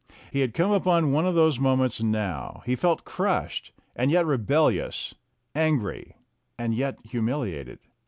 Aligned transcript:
He 0.31 0.39
had 0.39 0.55
come 0.55 0.71
upon 0.71 1.11
one 1.11 1.27
of 1.27 1.35
those 1.35 1.59
moments 1.59 2.01
now; 2.01 2.63
he 2.65 2.75
felt 2.75 3.05
crushed, 3.05 3.71
and 3.95 4.09
yet 4.09 4.25
re 4.25 4.37
bellious; 4.37 5.13
angry, 5.53 6.15
and 6.57 6.73
yet 6.73 6.97
humiliated. 7.05 7.77